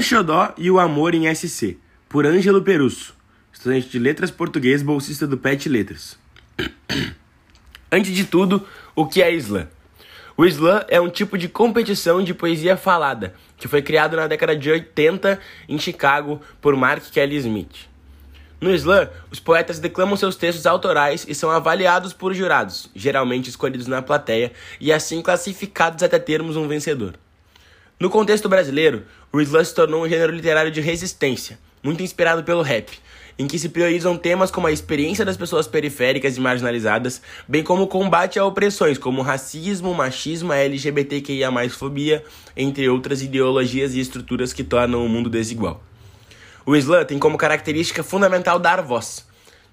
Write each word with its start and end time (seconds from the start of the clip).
Xodó 0.00 0.54
e 0.56 0.70
o 0.70 0.78
Amor 0.78 1.12
em 1.12 1.34
SC, 1.34 1.76
por 2.08 2.24
Ângelo 2.24 2.62
Perusso, 2.62 3.16
estudante 3.52 3.88
de 3.88 3.98
letras 3.98 4.30
português, 4.30 4.80
bolsista 4.80 5.26
do 5.26 5.36
PET 5.36 5.68
Letras. 5.68 6.16
Antes 7.90 8.14
de 8.14 8.24
tudo, 8.24 8.64
o 8.94 9.06
que 9.06 9.20
é 9.20 9.34
Islã? 9.34 9.66
O 10.36 10.44
slam 10.44 10.84
é 10.86 11.00
um 11.00 11.08
tipo 11.08 11.36
de 11.36 11.48
competição 11.48 12.22
de 12.22 12.32
poesia 12.32 12.76
falada, 12.76 13.34
que 13.56 13.66
foi 13.66 13.82
criado 13.82 14.16
na 14.16 14.28
década 14.28 14.54
de 14.54 14.70
80 14.70 15.40
em 15.68 15.78
Chicago 15.78 16.40
por 16.60 16.76
Mark 16.76 17.02
Kelly 17.10 17.36
Smith. 17.38 17.88
No 18.60 18.72
slam, 18.72 19.08
os 19.32 19.40
poetas 19.40 19.80
declamam 19.80 20.16
seus 20.16 20.36
textos 20.36 20.64
autorais 20.64 21.26
e 21.26 21.34
são 21.34 21.50
avaliados 21.50 22.12
por 22.12 22.32
jurados, 22.32 22.88
geralmente 22.94 23.50
escolhidos 23.50 23.88
na 23.88 24.00
plateia, 24.00 24.52
e 24.80 24.92
assim 24.92 25.20
classificados 25.20 26.04
até 26.04 26.20
termos 26.20 26.54
um 26.54 26.68
vencedor. 26.68 27.18
No 27.98 28.10
contexto 28.10 28.46
brasileiro, 28.46 29.04
o 29.32 29.40
slam 29.40 29.64
se 29.64 29.74
tornou 29.74 30.04
um 30.04 30.08
gênero 30.08 30.30
literário 30.30 30.70
de 30.70 30.82
resistência, 30.82 31.58
muito 31.82 32.02
inspirado 32.02 32.44
pelo 32.44 32.60
rap, 32.60 32.90
em 33.38 33.46
que 33.46 33.58
se 33.58 33.70
priorizam 33.70 34.18
temas 34.18 34.50
como 34.50 34.66
a 34.66 34.70
experiência 34.70 35.24
das 35.24 35.38
pessoas 35.38 35.66
periféricas 35.66 36.36
e 36.36 36.40
marginalizadas, 36.40 37.22
bem 37.48 37.64
como 37.64 37.84
o 37.84 37.86
combate 37.86 38.38
a 38.38 38.44
opressões 38.44 38.98
como 38.98 39.22
racismo, 39.22 39.94
machismo, 39.94 40.52
LGBTQIA+, 40.52 41.50
fobia, 41.70 42.22
entre 42.54 42.86
outras 42.86 43.22
ideologias 43.22 43.94
e 43.94 44.00
estruturas 44.00 44.52
que 44.52 44.62
tornam 44.62 45.02
o 45.02 45.08
mundo 45.08 45.30
desigual. 45.30 45.82
O 46.66 46.76
slam 46.76 47.06
tem 47.06 47.18
como 47.18 47.38
característica 47.38 48.02
fundamental 48.02 48.58
dar 48.58 48.82
voz. 48.82 49.26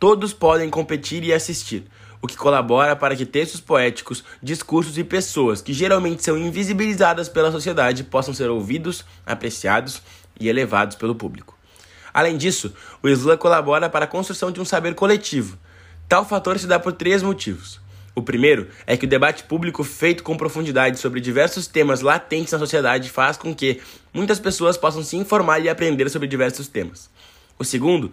Todos 0.00 0.32
podem 0.32 0.70
competir 0.70 1.22
e 1.22 1.34
assistir, 1.34 1.84
o 2.20 2.26
que 2.26 2.36
colabora 2.36 2.96
para 2.96 3.14
que 3.14 3.26
textos 3.26 3.60
poéticos, 3.60 4.24
discursos 4.42 4.96
e 4.98 5.04
pessoas 5.04 5.60
que 5.60 5.72
geralmente 5.72 6.24
são 6.24 6.36
invisibilizadas 6.36 7.28
pela 7.28 7.52
sociedade 7.52 8.04
possam 8.04 8.34
ser 8.34 8.50
ouvidos, 8.50 9.04
apreciados 9.24 10.02
e 10.38 10.48
elevados 10.48 10.96
pelo 10.96 11.14
público. 11.14 11.56
Além 12.12 12.36
disso, 12.36 12.72
o 13.02 13.08
slam 13.08 13.36
colabora 13.36 13.90
para 13.90 14.06
a 14.06 14.08
construção 14.08 14.50
de 14.50 14.60
um 14.60 14.64
saber 14.64 14.94
coletivo. 14.94 15.58
Tal 16.08 16.24
fator 16.24 16.58
se 16.58 16.66
dá 16.66 16.78
por 16.78 16.92
três 16.92 17.22
motivos. 17.22 17.80
O 18.14 18.22
primeiro 18.22 18.68
é 18.86 18.96
que 18.96 19.04
o 19.04 19.08
debate 19.08 19.44
público 19.44 19.84
feito 19.84 20.22
com 20.22 20.38
profundidade 20.38 20.98
sobre 20.98 21.20
diversos 21.20 21.66
temas 21.66 22.00
latentes 22.00 22.50
na 22.50 22.58
sociedade 22.58 23.10
faz 23.10 23.36
com 23.36 23.54
que 23.54 23.82
muitas 24.14 24.40
pessoas 24.40 24.78
possam 24.78 25.04
se 25.04 25.18
informar 25.18 25.58
e 25.60 25.68
aprender 25.68 26.08
sobre 26.08 26.26
diversos 26.26 26.66
temas. 26.66 27.10
O 27.58 27.64
segundo 27.64 28.12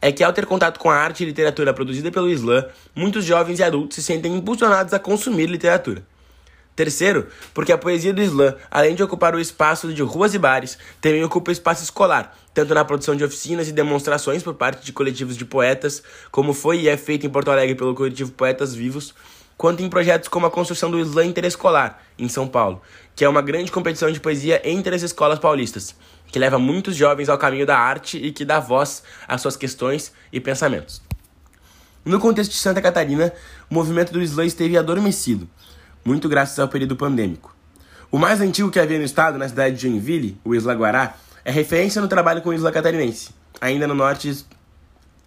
é 0.00 0.10
que, 0.10 0.24
ao 0.24 0.32
ter 0.32 0.46
contato 0.46 0.78
com 0.78 0.90
a 0.90 0.96
arte 0.96 1.22
e 1.22 1.26
literatura 1.26 1.72
produzida 1.72 2.10
pelo 2.10 2.28
Islã, 2.28 2.66
muitos 2.94 3.24
jovens 3.24 3.58
e 3.60 3.62
adultos 3.62 3.94
se 3.94 4.02
sentem 4.02 4.34
impulsionados 4.36 4.92
a 4.92 4.98
consumir 4.98 5.46
literatura. 5.46 6.04
Terceiro, 6.74 7.28
porque 7.52 7.70
a 7.70 7.78
poesia 7.78 8.14
do 8.14 8.22
Islã, 8.22 8.54
além 8.70 8.94
de 8.94 9.02
ocupar 9.02 9.34
o 9.34 9.40
espaço 9.40 9.92
de 9.92 10.02
ruas 10.02 10.32
e 10.32 10.38
bares, 10.38 10.78
também 11.02 11.22
ocupa 11.22 11.50
o 11.50 11.52
espaço 11.52 11.84
escolar, 11.84 12.36
tanto 12.54 12.74
na 12.74 12.84
produção 12.84 13.14
de 13.14 13.22
oficinas 13.22 13.68
e 13.68 13.72
demonstrações 13.72 14.42
por 14.42 14.54
parte 14.54 14.84
de 14.84 14.92
coletivos 14.92 15.36
de 15.36 15.44
poetas, 15.44 16.02
como 16.30 16.54
foi 16.54 16.80
e 16.80 16.88
é 16.88 16.96
feito 16.96 17.26
em 17.26 17.30
Porto 17.30 17.50
Alegre 17.50 17.74
pelo 17.74 17.94
coletivo 17.94 18.32
Poetas 18.32 18.74
Vivos, 18.74 19.14
quanto 19.56 19.82
em 19.82 19.88
projetos 19.88 20.28
como 20.28 20.46
a 20.46 20.50
construção 20.50 20.90
do 20.90 20.98
Islã 20.98 21.24
Interescolar, 21.26 22.02
em 22.18 22.28
São 22.28 22.48
Paulo, 22.48 22.80
que 23.14 23.24
é 23.24 23.28
uma 23.28 23.42
grande 23.42 23.70
competição 23.70 24.10
de 24.10 24.20
poesia 24.20 24.60
entre 24.64 24.94
as 24.94 25.02
escolas 25.02 25.38
paulistas, 25.38 25.94
que 26.26 26.38
leva 26.38 26.58
muitos 26.58 26.96
jovens 26.96 27.28
ao 27.28 27.38
caminho 27.38 27.66
da 27.66 27.78
arte 27.78 28.16
e 28.16 28.32
que 28.32 28.44
dá 28.44 28.58
voz 28.58 29.02
às 29.28 29.40
suas 29.40 29.56
questões 29.56 30.12
e 30.32 30.40
pensamentos. 30.40 31.02
No 32.04 32.18
contexto 32.18 32.50
de 32.50 32.56
Santa 32.56 32.82
Catarina, 32.82 33.32
o 33.70 33.74
movimento 33.74 34.12
do 34.12 34.22
Islã 34.22 34.44
esteve 34.44 34.76
adormecido, 34.76 35.48
muito 36.04 36.28
graças 36.28 36.58
ao 36.58 36.68
período 36.68 36.96
pandêmico. 36.96 37.54
O 38.10 38.18
mais 38.18 38.40
antigo 38.40 38.70
que 38.70 38.80
havia 38.80 38.98
no 38.98 39.04
estado, 39.04 39.38
na 39.38 39.48
cidade 39.48 39.76
de 39.76 39.82
Joinville, 39.82 40.36
o 40.44 40.54
Isla 40.54 40.74
Guará, 40.74 41.14
é 41.44 41.50
referência 41.50 42.02
no 42.02 42.08
trabalho 42.08 42.42
com 42.42 42.50
o 42.50 42.54
Isla 42.54 42.72
Catarinense. 42.72 43.30
Ainda 43.60 43.86
no 43.86 43.94
norte, 43.94 44.44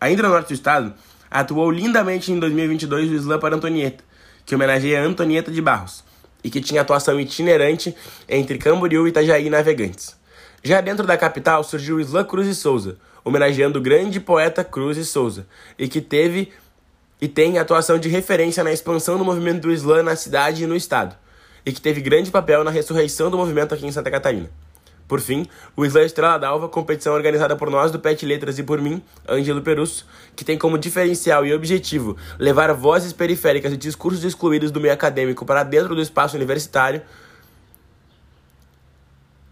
ainda 0.00 0.22
no 0.22 0.28
norte 0.30 0.48
do 0.48 0.54
estado, 0.54 0.92
atuou 1.30 1.70
lindamente 1.70 2.32
em 2.32 2.38
2022 2.38 3.10
o 3.10 3.14
Isla 3.14 3.38
para 3.38 3.56
Antonieta, 3.56 4.02
que 4.44 4.54
homenageia 4.54 5.02
Antonieta 5.02 5.50
de 5.50 5.62
Barros, 5.62 6.04
e 6.44 6.50
que 6.50 6.60
tinha 6.60 6.82
atuação 6.82 7.18
itinerante 7.18 7.96
entre 8.28 8.58
Camboriú, 8.58 9.08
Itajaí 9.08 9.46
e 9.46 9.50
Navegantes. 9.50 10.14
Já 10.62 10.80
dentro 10.80 11.06
da 11.06 11.16
capital 11.16 11.64
surgiu 11.64 11.96
o 11.96 12.00
Isla 12.00 12.24
Cruz 12.24 12.46
e 12.46 12.54
Souza, 12.54 12.98
homenageando 13.24 13.78
o 13.78 13.82
grande 13.82 14.20
poeta 14.20 14.62
Cruz 14.62 14.98
e 14.98 15.04
Souza, 15.04 15.46
e 15.78 15.88
que 15.88 16.00
teve 16.00 16.52
e 17.20 17.28
tem 17.28 17.58
atuação 17.58 17.98
de 17.98 18.08
referência 18.08 18.62
na 18.62 18.72
expansão 18.72 19.16
do 19.16 19.24
movimento 19.24 19.62
do 19.62 19.72
Islã 19.72 20.02
na 20.02 20.14
cidade 20.14 20.64
e 20.64 20.66
no 20.66 20.76
estado, 20.76 21.16
e 21.64 21.72
que 21.72 21.80
teve 21.80 22.02
grande 22.02 22.30
papel 22.30 22.62
na 22.62 22.70
ressurreição 22.70 23.30
do 23.30 23.38
movimento 23.38 23.74
aqui 23.74 23.86
em 23.86 23.92
Santa 23.92 24.10
Catarina. 24.10 24.50
Por 25.06 25.20
fim, 25.20 25.46
o 25.76 25.84
Islã 25.84 26.02
Estrela 26.02 26.38
d'Alva, 26.38 26.68
competição 26.68 27.12
organizada 27.12 27.54
por 27.54 27.70
nós 27.70 27.92
do 27.92 28.00
PET 28.00 28.24
Letras 28.24 28.58
e 28.58 28.62
por 28.62 28.80
mim, 28.80 29.02
Ângelo 29.28 29.60
Perusso, 29.60 30.06
que 30.34 30.44
tem 30.44 30.56
como 30.56 30.78
diferencial 30.78 31.44
e 31.44 31.52
objetivo 31.52 32.16
levar 32.38 32.72
vozes 32.72 33.12
periféricas 33.12 33.72
e 33.72 33.76
discursos 33.76 34.24
excluídos 34.24 34.70
do 34.70 34.80
meio 34.80 34.94
acadêmico 34.94 35.44
para 35.44 35.62
dentro 35.62 35.94
do 35.94 36.00
espaço 36.00 36.36
universitário, 36.36 37.02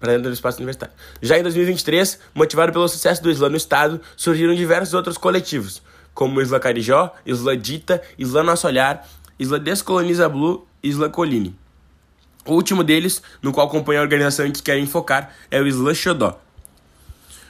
para 0.00 0.12
dentro 0.12 0.30
do 0.30 0.34
espaço 0.34 0.58
universitário. 0.58 0.94
Já 1.20 1.38
em 1.38 1.42
2023, 1.42 2.20
motivado 2.34 2.72
pelo 2.72 2.88
sucesso 2.88 3.22
do 3.22 3.30
Islã 3.30 3.50
no 3.50 3.56
estado, 3.56 4.00
surgiram 4.16 4.54
diversos 4.54 4.94
outros 4.94 5.18
coletivos, 5.18 5.82
como 6.14 6.40
Isla 6.40 6.58
Carijó, 6.58 7.12
Isla 7.26 7.54
Dita, 7.54 8.00
Isla 8.18 8.42
Nosso 8.42 8.66
Olhar, 8.66 9.06
Isla 9.38 9.58
Descoloniza 9.58 10.26
Blue 10.26 10.66
e 10.82 10.88
Isla 10.88 11.10
Colline. 11.10 11.63
O 12.46 12.52
último 12.52 12.84
deles, 12.84 13.22
no 13.40 13.52
qual 13.52 13.66
acompanha 13.66 14.00
a 14.00 14.02
organização 14.02 14.46
em 14.46 14.52
que 14.52 14.62
querem 14.62 14.86
focar, 14.86 15.34
é 15.50 15.60
o 15.60 15.66
Isla 15.66 15.94
Xodó. 15.94 16.38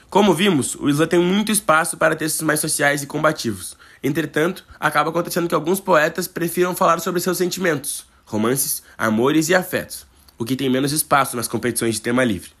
Como 0.09 0.33
vimos, 0.33 0.75
o 0.75 0.89
Isla 0.89 1.05
tem 1.05 1.19
muito 1.19 1.51
espaço 1.51 1.97
para 1.97 2.15
textos 2.15 2.41
mais 2.41 2.61
sociais 2.61 3.03
e 3.03 3.07
combativos. 3.07 3.75
Entretanto, 4.01 4.63
acaba 4.79 5.09
acontecendo 5.09 5.49
que 5.49 5.55
alguns 5.55 5.81
poetas 5.81 6.27
prefiram 6.27 6.75
falar 6.75 6.99
sobre 6.99 7.19
seus 7.19 7.37
sentimentos, 7.37 8.05
romances, 8.25 8.81
amores 8.97 9.49
e 9.49 9.55
afetos, 9.55 10.05
o 10.37 10.45
que 10.45 10.55
tem 10.55 10.69
menos 10.69 10.93
espaço 10.93 11.35
nas 11.35 11.47
competições 11.47 11.95
de 11.95 12.01
tema 12.01 12.23
livre. 12.23 12.51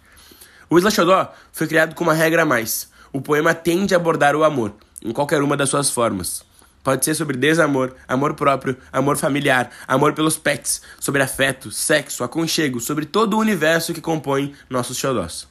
O 0.69 0.77
Isla 0.77 0.91
Xodó 0.91 1.33
foi 1.53 1.67
criado 1.67 1.95
com 1.95 2.03
uma 2.03 2.13
regra 2.13 2.41
a 2.41 2.45
mais. 2.45 2.89
O 3.13 3.21
poema 3.21 3.53
tende 3.53 3.93
a 3.93 3.97
abordar 3.97 4.35
o 4.35 4.43
amor, 4.43 4.73
em 5.01 5.13
qualquer 5.13 5.41
uma 5.41 5.55
das 5.55 5.69
suas 5.69 5.89
formas. 5.89 6.43
Pode 6.85 7.03
ser 7.03 7.15
sobre 7.15 7.35
desamor, 7.35 7.95
amor 8.07 8.35
próprio, 8.35 8.77
amor 8.93 9.17
familiar, 9.17 9.71
amor 9.87 10.13
pelos 10.13 10.37
pets, 10.37 10.83
sobre 10.99 11.23
afeto, 11.23 11.71
sexo, 11.71 12.23
aconchego, 12.23 12.79
sobre 12.79 13.07
todo 13.07 13.33
o 13.33 13.39
universo 13.39 13.91
que 13.91 13.99
compõe 13.99 14.53
nossos 14.69 14.95
xodós. 14.95 15.47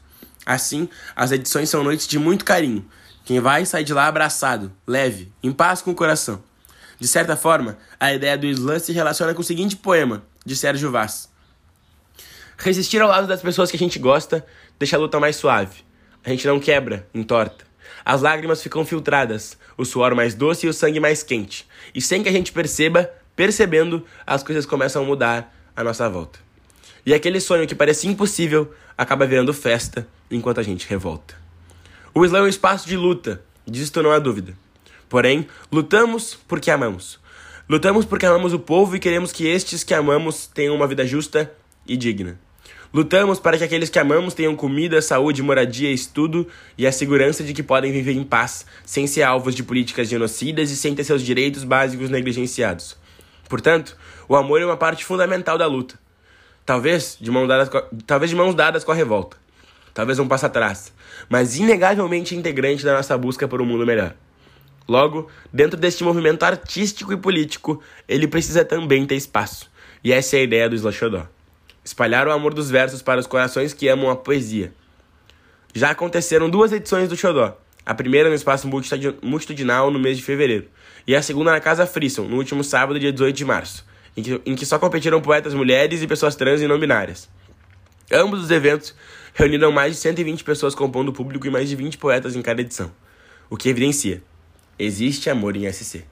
Assim, 0.47 0.89
as 1.17 1.33
edições 1.33 1.69
são 1.69 1.83
noites 1.83 2.06
de 2.06 2.21
muito 2.21 2.44
carinho. 2.44 2.89
Quem 3.25 3.41
vai 3.41 3.67
sai 3.67 3.83
de 3.83 3.93
lá 3.93 4.06
abraçado, 4.06 4.71
leve, 4.87 5.33
em 5.43 5.50
paz 5.50 5.83
com 5.83 5.91
o 5.91 5.94
coração. 5.97 6.41
De 7.00 7.09
certa 7.09 7.34
forma, 7.34 7.78
a 7.99 8.15
ideia 8.15 8.39
do 8.39 8.47
slam 8.47 8.78
se 8.78 8.93
relaciona 8.93 9.34
com 9.34 9.41
o 9.41 9.44
seguinte 9.44 9.75
poema, 9.75 10.23
de 10.47 10.55
Sérgio 10.55 10.93
Vaz. 10.93 11.28
Resistir 12.56 13.03
ao 13.03 13.09
lado 13.09 13.27
das 13.27 13.43
pessoas 13.43 13.73
que 13.73 13.77
a 13.77 13.81
gente 13.81 13.99
gosta 13.99 14.47
deixa 14.78 14.94
a 14.94 15.00
luta 15.00 15.19
mais 15.19 15.34
suave. 15.34 15.84
A 16.25 16.31
gente 16.31 16.47
não 16.47 16.61
quebra, 16.61 17.09
entorta. 17.12 17.65
As 18.05 18.22
lágrimas 18.22 18.62
ficam 18.62 18.84
filtradas, 18.84 19.56
o 19.77 19.84
suor 19.84 20.15
mais 20.15 20.34
doce 20.34 20.67
e 20.67 20.69
o 20.69 20.72
sangue 20.72 21.00
mais 21.00 21.22
quente. 21.22 21.67
E 21.95 22.00
sem 22.00 22.22
que 22.22 22.28
a 22.28 22.33
gente 22.33 22.53
perceba, 22.53 23.11
percebendo, 23.34 24.05
as 24.27 24.43
coisas 24.43 24.67
começam 24.67 25.03
a 25.03 25.06
mudar 25.06 25.55
à 25.77 25.83
nossa 25.83 26.09
volta. 26.09 26.39
E 27.05 27.12
aquele 27.12 27.41
sonho 27.41 27.67
que 27.67 27.75
parecia 27.75 28.11
impossível 28.11 28.73
acaba 28.97 29.27
virando 29.27 29.53
festa 29.53 30.06
enquanto 30.31 30.61
a 30.61 30.62
gente 30.62 30.89
revolta. 30.89 31.37
O 32.15 32.25
Islã 32.25 32.39
é 32.39 32.43
um 32.43 32.49
espaço 32.49 32.89
de 32.89 32.97
luta, 32.97 33.43
disto 33.67 34.03
não 34.03 34.12
há 34.12 34.19
dúvida. 34.19 34.56
Porém, 35.09 35.47
lutamos 35.71 36.39
porque 36.49 36.71
amamos. 36.71 37.19
Lutamos 37.69 38.05
porque 38.05 38.27
amamos 38.27 38.53
o 38.53 38.59
povo 38.59 38.97
e 38.97 39.00
queremos 39.00 39.33
que 39.33 39.47
estes 39.47 39.83
que 39.83 39.94
amamos 39.94 40.47
tenham 40.47 40.75
uma 40.75 40.87
vida 40.87 41.06
justa 41.06 41.53
e 41.87 41.97
digna. 41.97 42.39
Lutamos 42.94 43.40
para 43.40 43.58
que 43.58 43.64
aqueles 43.64 43.90
que 43.90 43.99
amamos 43.99 44.34
tenham 44.34 44.55
comida, 44.55 45.02
saúde, 45.02 45.43
moradia, 45.43 45.90
estudo 45.90 46.46
e 46.78 46.87
a 46.87 46.93
segurança 46.93 47.43
de 47.43 47.52
que 47.52 47.61
podem 47.61 47.90
viver 47.90 48.12
em 48.12 48.22
paz, 48.22 48.64
sem 48.87 49.05
ser 49.08 49.25
alvos 49.25 49.52
de 49.52 49.64
políticas 49.64 50.08
genocidas 50.08 50.70
e 50.70 50.76
sem 50.76 50.94
ter 50.94 51.02
seus 51.02 51.20
direitos 51.20 51.64
básicos 51.64 52.08
negligenciados. 52.08 52.96
Portanto, 53.49 53.96
o 54.28 54.37
amor 54.37 54.62
é 54.62 54.64
uma 54.64 54.76
parte 54.76 55.05
fundamental 55.05 55.58
da 55.58 55.66
luta. 55.66 55.99
Talvez 56.64 57.19
de, 57.20 57.32
mãos 57.32 57.49
dadas 57.49 57.69
com 57.69 57.78
a, 57.78 57.84
talvez 58.06 58.31
de 58.31 58.37
mãos 58.37 58.55
dadas 58.55 58.84
com 58.84 58.93
a 58.93 58.94
revolta. 58.94 59.37
Talvez 59.93 60.20
um 60.20 60.28
passo 60.28 60.46
atrás, 60.46 60.93
mas 61.28 61.56
inegavelmente 61.56 62.37
integrante 62.37 62.84
da 62.84 62.94
nossa 62.94 63.19
busca 63.19 63.49
por 63.49 63.60
um 63.60 63.67
mundo 63.67 63.84
melhor. 63.84 64.14
Logo, 64.87 65.28
dentro 65.52 65.76
deste 65.76 66.05
movimento 66.05 66.44
artístico 66.44 67.12
e 67.12 67.17
político, 67.17 67.82
ele 68.06 68.28
precisa 68.28 68.64
também 68.64 69.05
ter 69.05 69.17
espaço. 69.17 69.69
E 70.05 70.12
essa 70.12 70.37
é 70.37 70.40
a 70.40 70.43
ideia 70.44 70.69
do 70.69 70.76
Slashodó 70.76 71.26
espalhar 71.84 72.26
o 72.26 72.32
amor 72.32 72.54
dos 72.54 72.70
versos 72.70 73.02
para 73.02 73.20
os 73.20 73.26
corações 73.26 73.75
que 73.75 73.88
amam 73.88 74.10
a 74.10 74.16
poesia. 74.16 74.72
Já 75.75 75.90
aconteceram 75.90 76.48
duas 76.48 76.72
edições 76.72 77.08
do 77.08 77.16
Xodó, 77.16 77.58
a 77.84 77.94
primeira 77.94 78.28
no 78.28 78.34
espaço 78.34 78.69
multitudinal 79.22 79.90
no 79.90 79.98
mês 79.98 80.16
de 80.16 80.22
fevereiro, 80.22 80.69
e 81.06 81.14
a 81.14 81.20
segunda 81.20 81.52
na 81.52 81.60
Casa 81.60 81.86
Frisson, 81.86 82.22
no 82.22 82.36
último 82.36 82.64
sábado, 82.64 82.98
dia 82.98 83.12
18 83.12 83.36
de 83.36 83.44
março, 83.44 83.84
em 84.16 84.22
que, 84.22 84.40
em 84.46 84.54
que 84.54 84.64
só 84.64 84.78
competiram 84.78 85.20
poetas 85.20 85.52
mulheres 85.52 86.00
e 86.00 86.06
pessoas 86.06 86.36
trans 86.36 86.62
e 86.62 86.66
não 86.66 86.78
binárias. 86.78 87.28
Ambos 88.10 88.42
os 88.42 88.50
eventos 88.50 88.94
reuniram 89.34 89.72
mais 89.72 89.94
de 89.94 90.00
120 90.00 90.44
pessoas 90.44 90.75
compondo 90.75 91.08
o 91.08 91.12
público 91.12 91.46
e 91.46 91.50
mais 91.50 91.69
de 91.69 91.76
20 91.76 91.98
poetas 91.98 92.36
em 92.36 92.42
cada 92.42 92.60
edição, 92.60 92.90
o 93.50 93.56
que 93.56 93.69
evidencia: 93.69 94.22
existe 94.78 95.28
amor 95.28 95.56
em 95.56 95.70
SC. 95.70 96.04